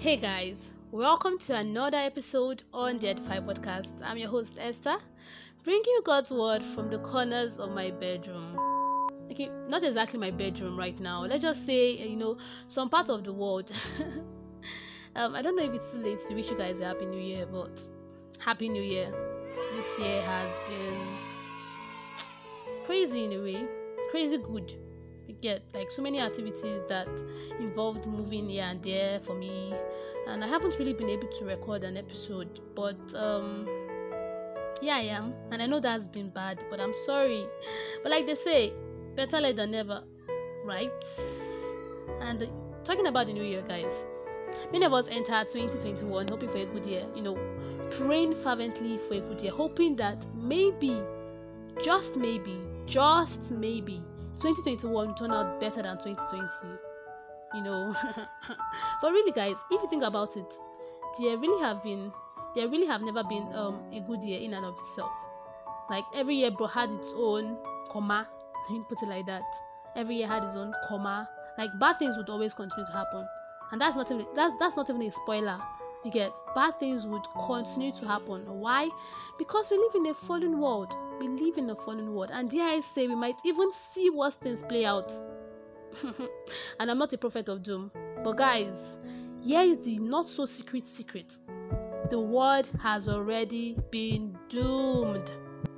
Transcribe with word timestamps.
Hey 0.00 0.16
guys, 0.16 0.70
welcome 0.92 1.40
to 1.40 1.56
another 1.56 1.96
episode 1.96 2.62
on 2.72 3.00
the 3.00 3.08
Edify 3.08 3.40
podcast. 3.40 3.94
I'm 4.00 4.16
your 4.16 4.28
host 4.28 4.52
Esther, 4.56 4.96
bringing 5.64 5.82
you 5.86 6.02
God's 6.04 6.30
word 6.30 6.62
from 6.72 6.88
the 6.88 7.00
corners 7.00 7.58
of 7.58 7.72
my 7.72 7.90
bedroom. 7.90 8.56
Okay, 9.32 9.50
not 9.66 9.82
exactly 9.82 10.20
my 10.20 10.30
bedroom 10.30 10.78
right 10.78 10.96
now. 11.00 11.22
Let's 11.22 11.42
just 11.42 11.66
say, 11.66 11.96
you 11.96 12.14
know, 12.14 12.38
some 12.68 12.88
part 12.88 13.10
of 13.10 13.24
the 13.24 13.32
world. 13.32 13.72
um, 15.16 15.34
I 15.34 15.42
don't 15.42 15.56
know 15.56 15.64
if 15.64 15.74
it's 15.74 15.90
too 15.90 15.98
late 15.98 16.20
to 16.28 16.34
wish 16.36 16.48
you 16.48 16.56
guys 16.56 16.78
a 16.78 16.84
happy 16.84 17.06
new 17.06 17.20
year, 17.20 17.44
but 17.46 17.80
happy 18.38 18.68
new 18.68 18.82
year. 18.82 19.12
This 19.74 19.98
year 19.98 20.22
has 20.22 20.52
been 20.68 21.08
crazy 22.86 23.24
in 23.24 23.32
a 23.32 23.42
way, 23.42 23.66
crazy 24.12 24.38
good 24.38 24.76
get 25.34 25.62
like 25.74 25.90
so 25.90 26.02
many 26.02 26.20
activities 26.20 26.80
that 26.88 27.08
involved 27.60 28.06
moving 28.06 28.48
here 28.48 28.64
and 28.64 28.82
there 28.82 29.20
for 29.20 29.34
me. 29.34 29.74
And 30.26 30.44
i 30.44 30.48
haven't 30.48 30.78
really 30.78 30.92
been 30.92 31.08
able 31.08 31.28
to 31.38 31.44
record 31.44 31.84
an 31.84 31.96
episode 31.96 32.60
but 32.74 32.98
um 33.14 33.68
yeah 34.82 34.96
i 34.96 35.02
am. 35.02 35.34
And 35.50 35.62
i 35.62 35.66
know 35.66 35.80
that's 35.80 36.08
been 36.08 36.30
bad 36.30 36.64
but 36.70 36.80
i'm 36.80 36.94
sorry. 37.06 37.46
But 38.02 38.10
like 38.10 38.26
they 38.26 38.34
say 38.34 38.72
better 39.16 39.40
late 39.40 39.56
than 39.56 39.70
never 39.72 40.02
right? 40.64 40.92
And 42.20 42.42
uh, 42.42 42.46
talking 42.84 43.06
about 43.06 43.26
the 43.26 43.32
new 43.32 43.44
year 43.44 43.62
guys 43.62 44.02
many 44.72 44.84
of 44.84 44.92
us 44.92 45.06
enter 45.08 45.44
2021 45.44 46.28
hoping 46.28 46.48
for 46.48 46.58
a 46.58 46.66
good 46.66 46.86
year 46.86 47.04
you 47.14 47.22
know 47.22 47.38
praying 47.90 48.34
fervently 48.42 48.98
for 49.08 49.14
a 49.14 49.20
good 49.20 49.40
year 49.40 49.52
hoping 49.52 49.96
that 49.96 50.24
maybe 50.34 51.00
just 51.82 52.16
maybe 52.16 52.56
just 52.86 53.50
maybe 53.50 54.02
2021 54.40 55.14
turned 55.16 55.32
out 55.32 55.60
better 55.60 55.82
than 55.82 55.98
2020 55.98 56.78
you 57.54 57.62
know. 57.62 57.94
But 59.00 59.12
really 59.12 59.32
guys 59.32 59.56
if 59.70 59.82
you 59.82 59.88
think 59.88 60.02
about 60.02 60.36
it 60.36 60.52
there 61.18 61.36
really 61.36 61.62
have 61.62 61.82
been 61.82 62.12
there 62.54 62.68
really 62.68 62.86
have 62.86 63.02
never 63.02 63.22
been 63.24 63.52
um, 63.54 63.80
a 63.92 64.00
good 64.00 64.22
year 64.22 64.40
in 64.40 64.54
and 64.54 64.64
of 64.64 64.76
itself. 64.78 65.10
Like 65.90 66.04
every 66.14 66.36
year 66.36 66.50
bro 66.50 66.66
had 66.66 66.90
its 66.90 67.12
own 67.14 67.56
comma 67.90 68.26
put 68.88 69.02
it 69.02 69.08
like 69.08 69.26
that. 69.26 69.42
Every 69.96 70.16
year 70.16 70.26
had 70.26 70.44
its 70.44 70.54
own 70.54 70.72
comma. 70.88 71.28
Like 71.56 71.70
bad 71.78 71.98
things 71.98 72.16
would 72.16 72.28
always 72.28 72.54
continue 72.54 72.86
to 72.86 72.92
happen. 72.92 73.26
And 73.72 73.80
that's 73.80 73.96
not 73.96 74.10
even 74.10 74.26
that's 74.34 74.54
that's 74.58 74.76
not 74.76 74.88
even 74.88 75.02
a 75.02 75.10
spoiler 75.10 75.58
you 76.04 76.10
get 76.10 76.32
bad 76.54 76.78
things 76.78 77.06
would 77.06 77.26
continue 77.46 77.92
to 77.92 78.06
happen 78.06 78.44
why 78.46 78.88
because 79.38 79.70
we 79.70 79.76
live 79.76 79.94
in 79.94 80.06
a 80.06 80.14
fallen 80.14 80.58
world 80.58 80.94
we 81.18 81.28
live 81.28 81.58
in 81.58 81.68
a 81.70 81.74
fallen 81.74 82.14
world, 82.14 82.30
and 82.32 82.50
dare 82.50 82.68
I 82.68 82.80
say, 82.80 83.08
we 83.08 83.14
might 83.14 83.38
even 83.44 83.70
see 83.72 84.10
worse 84.10 84.34
things 84.36 84.62
play 84.62 84.84
out. 84.84 85.10
and 86.80 86.90
I'm 86.90 86.98
not 86.98 87.12
a 87.12 87.18
prophet 87.18 87.48
of 87.48 87.62
doom, 87.62 87.90
but 88.22 88.36
guys, 88.36 88.96
here 89.40 89.62
is 89.62 89.78
the 89.78 89.98
not 89.98 90.28
so 90.28 90.46
secret 90.46 90.86
secret 90.86 91.38
the 92.10 92.18
world 92.18 92.70
has 92.80 93.08
already 93.08 93.76
been 93.90 94.36
doomed. 94.48 95.30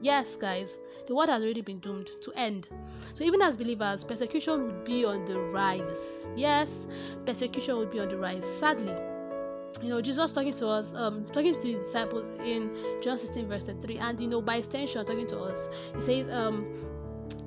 Yes, 0.00 0.36
guys, 0.36 0.78
the 1.06 1.14
world 1.14 1.28
has 1.28 1.42
already 1.42 1.60
been 1.60 1.80
doomed 1.80 2.08
to 2.22 2.32
end. 2.32 2.68
So, 3.14 3.24
even 3.24 3.42
as 3.42 3.56
believers, 3.56 4.04
persecution 4.04 4.66
would 4.66 4.84
be 4.84 5.04
on 5.04 5.24
the 5.24 5.38
rise. 5.38 6.24
Yes, 6.36 6.86
persecution 7.26 7.76
would 7.78 7.90
be 7.90 8.00
on 8.00 8.08
the 8.08 8.16
rise. 8.16 8.46
Sadly, 8.46 8.94
you 9.82 9.88
know 9.88 10.00
jesus 10.00 10.32
talking 10.32 10.54
to 10.54 10.66
us 10.66 10.92
um 10.94 11.24
talking 11.32 11.60
to 11.60 11.68
his 11.68 11.78
disciples 11.78 12.28
in 12.44 12.70
john 13.02 13.18
16 13.18 13.48
verse 13.48 13.64
3 13.64 13.98
and 13.98 14.20
you 14.20 14.28
know 14.28 14.40
by 14.40 14.56
extension 14.56 15.04
talking 15.04 15.26
to 15.26 15.38
us 15.38 15.68
he 15.96 16.02
says 16.02 16.28
um 16.28 16.66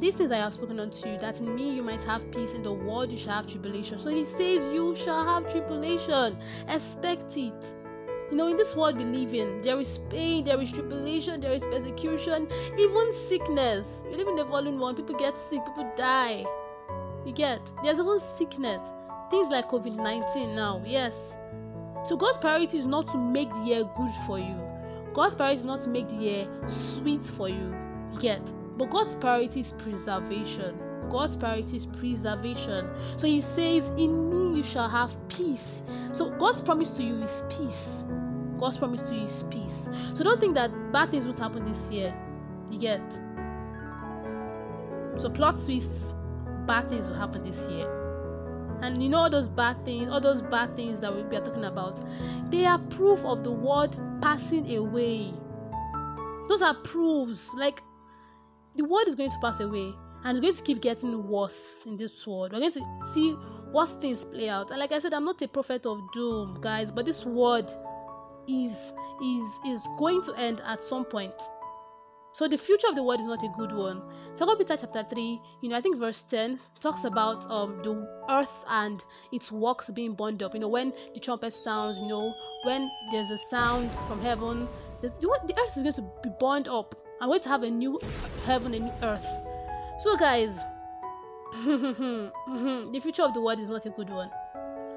these 0.00 0.14
things 0.14 0.30
I 0.30 0.36
have 0.36 0.54
spoken 0.54 0.78
unto 0.78 1.08
you, 1.08 1.18
that 1.18 1.38
in 1.38 1.54
me 1.56 1.74
you 1.74 1.82
might 1.82 2.02
have 2.04 2.30
peace, 2.30 2.52
in 2.52 2.62
the 2.62 2.72
world 2.72 3.10
you 3.10 3.16
shall 3.16 3.34
have 3.34 3.46
tribulation. 3.46 3.98
So 3.98 4.10
he 4.10 4.24
says, 4.24 4.64
You 4.66 4.94
shall 4.94 5.24
have 5.24 5.50
tribulation. 5.50 6.38
Expect 6.68 7.36
it. 7.36 7.74
You 8.30 8.36
know, 8.36 8.46
in 8.48 8.56
this 8.56 8.76
world 8.76 8.98
we 8.98 9.04
live 9.04 9.34
in, 9.34 9.62
there 9.62 9.80
is 9.80 9.98
pain, 10.10 10.44
there 10.44 10.60
is 10.60 10.70
tribulation, 10.70 11.40
there 11.40 11.52
is 11.52 11.62
persecution, 11.64 12.46
even 12.78 13.12
sickness. 13.12 14.02
We 14.04 14.16
live 14.16 14.28
in 14.28 14.36
the 14.36 14.44
fallen 14.44 14.78
world, 14.78 14.96
people 14.96 15.16
get 15.16 15.38
sick, 15.40 15.64
people 15.64 15.90
die. 15.96 16.44
You 17.24 17.32
get, 17.32 17.60
there's 17.82 17.98
even 17.98 18.18
sickness. 18.18 18.92
Things 19.30 19.48
like 19.48 19.68
COVID 19.68 19.96
19 19.96 20.54
now, 20.54 20.82
yes. 20.86 21.34
So 22.04 22.16
God's 22.16 22.38
priority 22.38 22.78
is 22.78 22.86
not 22.86 23.08
to 23.08 23.18
make 23.18 23.52
the 23.52 23.60
year 23.60 23.84
good 23.96 24.12
for 24.26 24.38
you. 24.38 24.56
God's 25.14 25.34
priority 25.34 25.58
is 25.58 25.64
not 25.64 25.80
to 25.82 25.88
make 25.88 26.08
the 26.08 26.16
year 26.16 26.48
sweet 26.66 27.24
for 27.24 27.48
you. 27.48 27.74
Yet, 28.20 28.52
but 28.76 28.90
God's 28.90 29.14
priority 29.16 29.60
is 29.60 29.72
preservation. 29.74 30.78
God's 31.10 31.36
priority 31.36 31.76
is 31.76 31.86
preservation. 31.86 32.88
So 33.16 33.26
He 33.26 33.40
says, 33.40 33.88
"In 33.96 34.30
me 34.30 34.58
you 34.58 34.62
shall 34.62 34.88
have 34.88 35.16
peace." 35.28 35.82
So 36.12 36.30
God's 36.30 36.62
promise 36.62 36.90
to 36.90 37.02
you 37.02 37.22
is 37.22 37.42
peace. 37.48 38.04
God's 38.58 38.76
promise 38.76 39.02
to 39.02 39.14
you 39.14 39.24
is 39.24 39.44
peace. 39.50 39.88
So 40.14 40.24
don't 40.24 40.40
think 40.40 40.54
that 40.54 40.70
bad 40.92 41.10
things 41.10 41.26
would 41.26 41.38
happen 41.38 41.64
this 41.64 41.90
year. 41.90 42.14
You 42.70 42.78
get. 42.78 43.00
So 45.16 45.30
plot 45.30 45.56
twists, 45.64 46.14
bad 46.66 46.88
things 46.88 47.08
will 47.08 47.16
happen 47.16 47.42
this 47.44 47.68
year 47.68 48.07
and 48.82 49.02
you 49.02 49.08
know 49.08 49.18
all 49.18 49.30
those 49.30 49.48
bad 49.48 49.84
things 49.84 50.10
all 50.10 50.20
those 50.20 50.42
bad 50.42 50.76
things 50.76 51.00
that 51.00 51.14
we 51.14 51.36
are 51.36 51.40
talking 51.44 51.64
about? 51.64 52.02
They 52.50 52.64
are 52.66 52.78
proof 52.78 53.20
of 53.24 53.44
the 53.44 53.52
word 53.52 53.96
passing 54.22 54.76
away. 54.76 55.32
Those 56.48 56.62
are 56.62 56.74
proofs. 56.74 57.50
Like 57.54 57.82
the 58.76 58.84
world 58.84 59.08
is 59.08 59.14
going 59.14 59.30
to 59.30 59.38
pass 59.42 59.60
away 59.60 59.92
and 60.24 60.38
it's 60.38 60.42
going 60.42 60.54
to 60.54 60.62
keep 60.62 60.82
getting 60.82 61.28
worse 61.28 61.82
in 61.86 61.96
this 61.96 62.26
world. 62.26 62.52
We're 62.52 62.60
going 62.60 62.72
to 62.72 62.82
see 63.12 63.36
worse 63.72 63.92
things 64.00 64.24
play 64.24 64.48
out. 64.48 64.70
And 64.70 64.78
like 64.78 64.92
i 64.92 64.98
said 64.98 65.12
i'm 65.12 65.24
not 65.24 65.40
a 65.42 65.48
prophet 65.48 65.84
of 65.86 66.00
doom 66.12 66.58
guys 66.60 66.90
but 66.90 67.04
this 67.06 67.24
world 67.24 67.70
is 68.48 68.92
is 69.22 69.58
is 69.66 69.86
going 69.98 70.22
to 70.22 70.34
end 70.34 70.62
at 70.64 70.82
some 70.82 71.04
point 71.04 71.34
so 72.32 72.46
the 72.46 72.58
future 72.58 72.86
of 72.88 72.94
the 72.94 73.02
world 73.02 73.20
is 73.20 73.26
not 73.26 73.42
a 73.42 73.48
good 73.56 73.72
one. 73.72 74.02
Second 74.34 74.58
Peter 74.58 74.76
chapter 74.76 75.02
3, 75.02 75.40
you 75.62 75.68
know, 75.68 75.76
I 75.76 75.80
think 75.80 75.98
verse 75.98 76.22
10 76.22 76.60
talks 76.80 77.04
about 77.04 77.50
um 77.50 77.80
the 77.82 78.06
earth 78.30 78.64
and 78.68 79.02
its 79.32 79.50
works 79.50 79.90
being 79.90 80.14
burned 80.14 80.42
up. 80.42 80.54
You 80.54 80.60
know, 80.60 80.68
when 80.68 80.92
the 81.14 81.20
trumpet 81.20 81.52
sounds, 81.54 81.98
you 81.98 82.06
know, 82.06 82.34
when 82.64 82.90
there's 83.10 83.30
a 83.30 83.38
sound 83.38 83.96
from 84.06 84.20
heaven, 84.20 84.68
the, 85.00 85.08
earth 85.08 85.76
is 85.76 85.82
going 85.82 85.94
to 85.94 86.02
be 86.22 86.30
burned 86.38 86.68
up. 86.68 86.94
I'm 87.20 87.28
going 87.28 87.40
to 87.40 87.48
have 87.48 87.62
a 87.62 87.70
new 87.70 88.00
heaven, 88.44 88.74
a 88.74 88.78
new 88.78 88.92
earth. 89.02 89.26
So 90.00 90.16
guys, 90.16 90.56
the 91.64 93.00
future 93.02 93.22
of 93.22 93.34
the 93.34 93.40
world 93.40 93.58
is 93.58 93.68
not 93.68 93.86
a 93.86 93.90
good 93.90 94.10
one. 94.10 94.30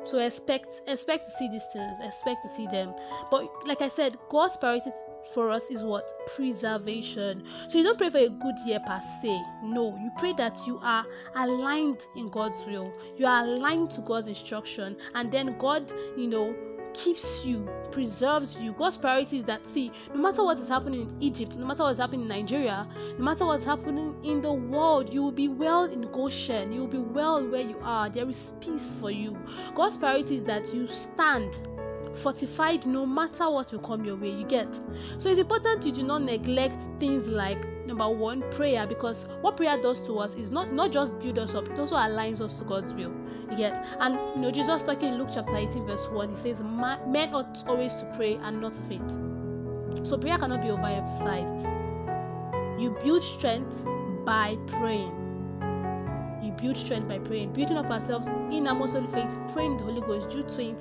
So 0.04 0.20
expect 0.20 0.82
expect 0.88 1.26
to 1.26 1.32
see 1.32 1.48
these 1.48 1.66
things, 1.74 1.98
expect 2.02 2.42
to 2.44 2.50
see 2.50 2.68
them. 2.68 2.94
But 3.30 3.48
like 3.66 3.82
I 3.82 3.88
said, 3.88 4.18
God's 4.30 4.58
priority 4.58 4.92
for 5.34 5.52
us 5.52 5.70
is 5.70 5.84
what? 5.84 6.12
Preservation. 6.36 7.44
So 7.68 7.78
you 7.78 7.84
don't 7.84 7.98
pray 7.98 8.10
for 8.10 8.18
a 8.18 8.30
good 8.30 8.56
year 8.66 8.80
per 8.86 9.00
se. 9.22 9.42
No, 9.64 9.96
you 10.02 10.12
pray 10.18 10.34
that 10.34 10.60
you 10.66 10.80
are 10.82 11.06
aligned 11.36 12.00
in 12.16 12.30
God's 12.30 12.58
will. 12.66 12.92
You 13.18 13.26
are 13.28 13.44
aligned 13.44 13.92
to 13.92 14.02
God's 14.02 14.28
instruction. 14.28 14.98
And 15.14 15.32
then 15.32 15.58
God, 15.58 15.92
you 16.18 16.28
know, 16.28 16.56
keeps 16.94 17.44
you, 17.46 17.68
preserves 17.92 18.56
you. 18.58 18.74
God's 18.74 18.98
priority 18.98 19.38
is 19.38 19.46
that, 19.46 19.66
see, 19.66 19.92
no 20.14 20.22
matter 20.22 20.44
what 20.44 20.60
is 20.60 20.68
happening 20.68 21.02
in 21.02 21.22
Egypt, 21.22 21.58
no 21.58 21.66
matter 21.66 21.84
what 21.84 21.92
is 21.92 21.98
happening 21.98 22.22
in 22.22 22.28
Nigeria, 22.28 22.88
no 23.18 23.24
matter 23.24 23.46
what's 23.46 23.66
happening 23.66 24.16
in 24.24 24.42
the 24.42 24.52
world, 24.52 25.14
you 25.14 25.22
will 25.22 25.32
be 25.32 25.48
well 25.48 25.86
in 25.86 26.02
Goshen. 26.12 26.72
You 26.72 26.82
will 26.82 26.88
be 26.88 26.98
well 26.98 27.46
where 27.48 27.62
you 27.62 27.78
are. 27.82 28.10
There 28.10 28.30
is 28.30 28.54
peace 28.62 28.94
for 29.00 29.12
you. 29.12 29.38
God's 29.76 29.98
priority 29.98 30.38
is 30.38 30.44
that 30.46 30.74
you 30.74 30.88
stand 30.88 31.56
fortified 32.16 32.86
no 32.86 33.06
matter 33.06 33.50
what 33.50 33.72
will 33.72 33.80
come 33.80 34.04
your 34.04 34.18
way 34.18 34.30
you 34.30 34.46
get 34.46 34.74
so 35.18 35.30
it's 35.30 35.40
important 35.40 35.86
you 35.86 35.94
do 35.94 36.04
not 36.04 36.22
neglect 36.22 36.76
things 37.00 37.26
like 37.26 37.66
number 37.92 38.10
one 38.10 38.42
prayer 38.52 38.88
because 38.88 39.26
what 39.42 39.58
prayer 39.58 39.82
does 39.82 40.02
to 40.02 40.18
us 40.20 40.34
is 40.36 40.52
not 40.52 40.74
not 40.74 40.92
just 40.92 41.18
build 41.20 41.38
us 41.40 41.54
up 41.54 41.68
it 41.68 41.78
also 41.80 41.96
aligns 41.96 42.42
us 42.42 42.56
to 42.56 42.64
god's 42.64 42.94
will. 42.94 43.14
Yet 43.58 43.86
and 44.00 44.16
you 44.36 44.42
know 44.42 44.52
jesus 44.52 44.84
talking 44.84 45.10
in 45.10 45.18
luke 45.18 45.30
chapter 45.34 45.56
18 45.56 45.86
verse 45.86 46.08
1 46.08 46.30
he 46.30 46.36
says 46.38 46.62
men 46.62 47.34
ought 47.34 47.64
always 47.68 47.94
to 47.96 48.06
pray 48.16 48.36
and 48.36 48.62
not 48.62 48.74
to 48.74 48.82
faint. 48.84 49.12
So 50.08 50.18
prayer 50.18 50.38
cannot 50.38 50.62
be 50.62 50.70
overemphasized 50.70 51.80
you 52.80 52.98
build 53.04 53.22
strength 53.22 53.84
by 54.26 54.58
praying. 54.66 55.12
You 56.42 56.52
build 56.54 56.78
strength 56.78 57.08
by 57.08 57.20
praying. 57.20 57.54
Building 57.54 57.78
up 57.78 57.92
ourselves 57.92 58.28
in 58.52 58.66
our 58.68 58.74
most 58.74 58.94
holy 58.94 59.06
faith 59.08 59.38
praying 59.54 59.78
the 59.78 59.84
holy 59.84 60.02
ghost 60.02 60.32
jude 60.32 60.50
20 60.50 60.76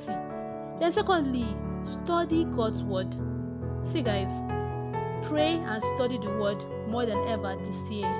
then, 0.80 0.90
secondly, 0.92 1.54
study 1.84 2.44
God's 2.56 2.82
word. 2.82 3.14
See, 3.82 4.02
guys, 4.02 4.30
pray 5.28 5.56
and 5.56 5.82
study 5.94 6.16
the 6.16 6.30
word 6.40 6.64
more 6.90 7.06
than 7.06 7.18
ever 7.28 7.56
this 7.56 7.90
year. 7.90 8.10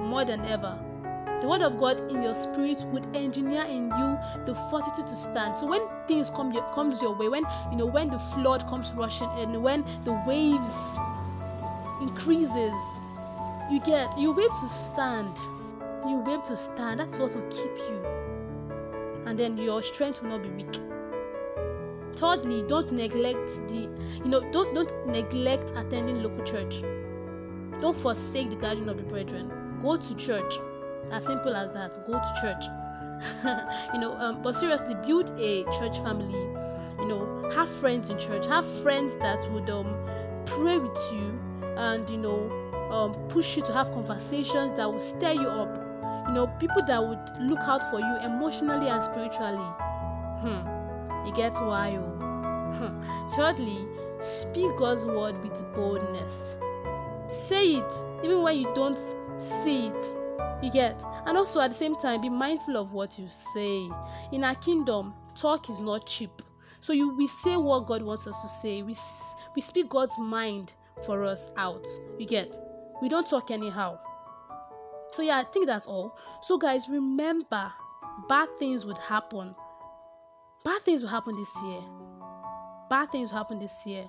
More 0.00 0.24
than 0.24 0.44
ever. 0.46 0.78
The 1.40 1.48
word 1.48 1.62
of 1.62 1.78
God 1.78 1.98
in 2.10 2.22
your 2.22 2.34
spirit 2.34 2.82
would 2.92 3.04
engineer 3.16 3.62
in 3.62 3.86
you 3.86 4.18
the 4.46 4.54
fortitude 4.70 5.08
to 5.08 5.16
stand. 5.16 5.56
So 5.56 5.66
when 5.66 5.82
things 6.06 6.30
come 6.30 6.52
your, 6.52 6.62
comes 6.72 7.02
your 7.02 7.16
way, 7.16 7.28
when 7.28 7.44
you 7.70 7.76
know 7.76 7.86
when 7.86 8.10
the 8.10 8.18
flood 8.18 8.66
comes 8.68 8.92
rushing 8.92 9.28
and 9.36 9.62
when 9.62 9.84
the 10.04 10.12
waves 10.26 10.70
increases, 12.00 12.74
you 13.70 13.80
get 13.80 14.14
be 14.14 14.22
able 14.22 14.48
to 14.48 14.68
stand. 14.68 15.34
Be 16.04 16.10
able 16.10 16.42
to 16.46 16.56
stand. 16.56 17.00
That's 17.00 17.18
what 17.18 17.34
will 17.34 17.50
keep 17.50 17.76
you. 17.76 18.06
And 19.26 19.38
then 19.38 19.58
your 19.58 19.82
strength 19.82 20.22
will 20.22 20.30
not 20.30 20.42
be 20.42 20.50
weak 20.50 20.80
thirdly 22.16 22.62
don't 22.68 22.92
neglect 22.92 23.48
the 23.68 23.88
you 24.22 24.28
know 24.28 24.40
don't 24.52 24.72
don't 24.74 25.06
neglect 25.08 25.70
attending 25.70 26.22
local 26.22 26.44
church 26.44 26.82
don't 27.82 27.98
forsake 28.00 28.48
the 28.48 28.56
gathering 28.56 28.88
of 28.88 28.96
the 28.96 29.02
brethren. 29.02 29.50
Go 29.82 29.96
to 29.96 30.14
church. 30.14 30.54
As 31.10 31.26
simple 31.26 31.54
as 31.54 31.72
that. 31.72 32.06
Go 32.06 32.12
to 32.12 32.32
church. 32.40 32.64
You 33.94 34.00
know 34.00 34.14
um, 34.14 34.42
but 34.42 34.56
seriously 34.56 34.94
build 35.06 35.30
a 35.38 35.64
church 35.78 35.98
family. 35.98 36.40
You 37.00 37.08
know 37.08 37.50
have 37.54 37.68
friends 37.68 38.10
in 38.10 38.18
church. 38.18 38.46
Have 38.46 38.66
friends 38.82 39.16
that 39.16 39.50
would 39.52 39.68
um 39.68 39.94
pray 40.46 40.78
with 40.78 40.96
you 41.12 41.38
and 41.76 42.08
you 42.08 42.18
know 42.18 42.50
um, 42.90 43.14
push 43.28 43.56
you 43.56 43.62
to 43.64 43.72
have 43.72 43.90
conversations 43.92 44.72
that 44.74 44.90
will 44.92 45.00
stir 45.00 45.32
you 45.32 45.48
up. 45.48 45.76
You 46.28 46.34
know 46.34 46.46
people 46.58 46.84
that 46.86 47.00
would 47.02 47.50
look 47.50 47.60
out 47.60 47.88
for 47.90 47.98
you 47.98 48.16
emotionally 48.24 48.88
and 48.88 49.02
spiritually. 49.02 49.68
Hmm. 50.42 51.26
You 51.26 51.34
get 51.34 51.54
why 51.54 51.96
oh. 51.96 52.12
Hmm. 52.78 53.30
thirdly 53.36 53.86
speak 54.18 54.76
god's 54.78 55.04
word 55.04 55.40
with 55.42 55.64
boldness 55.74 56.56
say 57.32 57.76
it 57.76 57.92
even 58.22 58.42
when 58.42 58.58
you 58.58 58.72
don't 58.74 58.98
see 59.64 59.88
it. 59.88 60.14
You 60.62 60.70
get? 60.70 61.02
And 61.26 61.36
also 61.36 61.60
at 61.60 61.70
the 61.70 61.74
same 61.74 61.96
time 61.96 62.20
be 62.20 62.28
mindful 62.28 62.76
of 62.76 62.92
what 62.92 63.18
you 63.18 63.28
say. 63.28 63.88
In 64.30 64.44
our 64.44 64.54
kingdom 64.56 65.14
talk 65.34 65.68
is 65.68 65.78
not 65.78 66.06
cheap. 66.06 66.42
So 66.80 66.92
you 66.92 67.14
we 67.16 67.26
say 67.26 67.56
what 67.56 67.86
god 67.86 68.02
wants 68.02 68.26
us 68.26 68.40
to 68.42 68.48
say. 68.48 68.82
We 68.82 68.96
we 69.56 69.62
speak 69.62 69.88
god's 69.88 70.16
mind 70.18 70.72
for 71.04 71.24
us 71.24 71.50
out. 71.56 71.86
You 72.18 72.26
get? 72.26 72.54
We 73.00 73.08
don't 73.08 73.26
talk 73.26 73.50
anyhow. 73.50 73.98
So 75.12 75.22
yeah 75.22 75.38
i 75.38 75.44
think 75.44 75.66
that's 75.66 75.86
all. 75.86 76.16
So 76.42 76.58
guys 76.58 76.88
remember 76.88 77.72
bad 78.28 78.48
things 78.58 78.84
would 78.84 78.98
happen. 78.98 79.54
Bad 80.64 80.82
things 80.84 81.02
will 81.02 81.08
happen 81.08 81.34
this 81.36 81.50
year. 81.64 81.82
Bad 82.88 83.10
things 83.10 83.30
will 83.30 83.38
happen 83.38 83.58
this 83.58 83.84
year. 83.84 84.08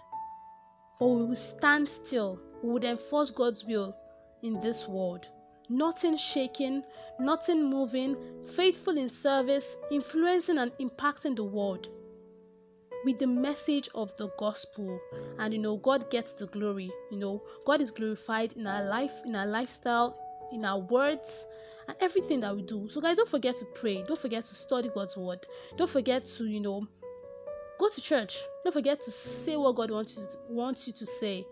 But 0.99 1.07
we 1.07 1.25
will 1.25 1.35
stand 1.35 1.89
still 1.89 2.39
would 2.67 2.83
enforce 2.83 3.31
god's 3.31 3.65
will 3.65 3.95
in 4.41 4.59
this 4.61 4.87
world. 4.87 5.27
Nothing 5.69 6.17
shaking 6.17 6.83
nothing 7.19 7.63
moving 7.63 8.17
faithful 8.55 8.97
in 8.97 9.09
service 9.09 9.75
influencing 9.91 10.57
and 10.57 10.71
impacting 10.79 11.35
the 11.35 11.43
world 11.43 11.89
with 13.05 13.19
the 13.19 13.27
message 13.27 13.89
of 13.95 14.15
the 14.17 14.29
gospel. 14.37 14.99
And 15.39 15.53
you 15.53 15.59
know 15.59 15.77
god 15.77 16.09
gets 16.09 16.33
the 16.33 16.47
glory 16.47 16.91
you 17.11 17.17
know. 17.17 17.43
God 17.65 17.81
is 17.81 17.91
glorified 17.91 18.53
in 18.53 18.67
our 18.67 18.83
life 18.83 19.13
in 19.25 19.35
our 19.35 19.45
lifestyle 19.45 20.17
in 20.51 20.65
our 20.65 20.79
words 20.79 21.45
and 21.87 21.97
everything 21.99 22.39
that 22.41 22.55
we 22.55 22.61
do. 22.61 22.87
So 22.89 23.01
guys 23.01 23.17
don't 23.17 23.29
forget 23.29 23.57
to 23.57 23.65
pray. 23.65 24.03
Don't 24.07 24.19
forget 24.19 24.43
to 24.45 24.55
study 24.55 24.89
god's 24.93 25.17
word. 25.17 25.45
Don't 25.77 25.89
forget 25.89 26.25
to 26.37 26.45
you 26.45 26.59
know 26.59 26.87
go 27.79 27.89
to 27.89 28.01
church. 28.01 28.37
Don't 28.63 28.73
forget 28.73 29.01
to 29.01 29.11
say 29.11 29.55
what 29.55 29.75
god 29.75 29.91
wants 29.91 30.37
wants 30.49 30.87
you 30.87 30.93
to 30.93 31.05
say 31.05 31.45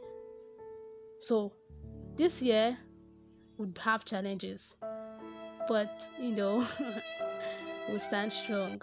so 1.22 1.54
this 2.16 2.42
year 2.42 2.78
would 3.58 3.78
have 3.82 4.04
challenges 4.06 4.76
but 5.68 6.02
you 6.20 6.32
know 6.32 6.68
we'll 7.90 8.00
stand 8.00 8.34
strong 8.34 8.82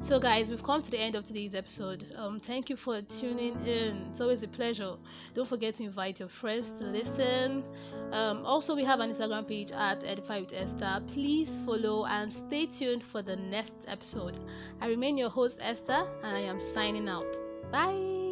so, 0.00 0.18
guys, 0.18 0.50
we've 0.50 0.62
come 0.62 0.82
to 0.82 0.90
the 0.90 0.98
end 0.98 1.14
of 1.14 1.24
today's 1.24 1.54
episode. 1.54 2.06
Um, 2.16 2.38
thank 2.38 2.68
you 2.68 2.76
for 2.76 3.00
tuning 3.02 3.54
in. 3.66 4.08
It's 4.10 4.20
always 4.20 4.42
a 4.42 4.48
pleasure. 4.48 4.96
Don't 5.34 5.48
forget 5.48 5.76
to 5.76 5.84
invite 5.84 6.20
your 6.20 6.28
friends 6.28 6.72
to 6.72 6.84
listen. 6.84 7.64
Um, 8.12 8.44
also, 8.44 8.74
we 8.74 8.84
have 8.84 9.00
an 9.00 9.14
Instagram 9.14 9.48
page 9.48 9.72
at 9.72 10.04
Edify 10.04 10.40
with 10.40 10.52
Esther. 10.52 11.02
Please 11.08 11.58
follow 11.64 12.04
and 12.04 12.32
stay 12.32 12.66
tuned 12.66 13.02
for 13.02 13.22
the 13.22 13.36
next 13.36 13.74
episode. 13.86 14.38
I 14.80 14.88
remain 14.88 15.16
your 15.16 15.30
host, 15.30 15.58
Esther, 15.60 16.06
and 16.22 16.36
I 16.36 16.40
am 16.40 16.60
signing 16.60 17.08
out. 17.08 17.38
Bye. 17.72 18.23